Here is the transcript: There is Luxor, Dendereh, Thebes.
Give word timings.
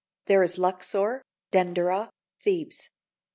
There 0.25 0.41
is 0.41 0.57
Luxor, 0.57 1.21
Dendereh, 1.51 2.09
Thebes. 2.41 2.89